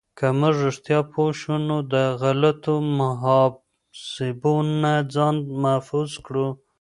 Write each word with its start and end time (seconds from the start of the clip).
که 0.17 0.27
موږ 0.39 0.55
رښتیا 0.67 0.99
پوه 1.11 1.31
شو، 1.39 1.55
نو 1.67 1.77
د 1.93 1.95
غلطو 2.21 2.75
محاسبو 2.99 4.55
نه 4.81 4.93
ځان 5.13 5.35
محفوظ 5.63 6.11
کړو. 6.25 6.47